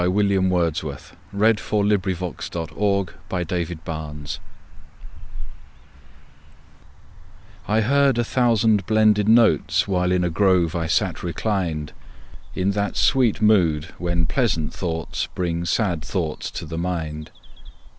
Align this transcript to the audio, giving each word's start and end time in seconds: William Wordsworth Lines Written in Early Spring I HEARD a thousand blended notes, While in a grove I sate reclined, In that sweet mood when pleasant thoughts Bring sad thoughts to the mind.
William 0.07 0.49
Wordsworth 0.49 1.11
Lines 1.31 1.61
Written 1.61 1.91
in 1.91 2.25
Early 2.25 3.65
Spring 3.69 4.27
I 7.67 7.81
HEARD 7.81 8.17
a 8.17 8.23
thousand 8.23 8.87
blended 8.87 9.29
notes, 9.29 9.87
While 9.87 10.11
in 10.11 10.23
a 10.23 10.31
grove 10.31 10.75
I 10.75 10.87
sate 10.87 11.21
reclined, 11.21 11.93
In 12.55 12.71
that 12.71 12.95
sweet 12.97 13.43
mood 13.43 13.93
when 13.99 14.25
pleasant 14.25 14.73
thoughts 14.73 15.27
Bring 15.35 15.65
sad 15.65 16.03
thoughts 16.03 16.49
to 16.49 16.65
the 16.65 16.79
mind. 16.79 17.29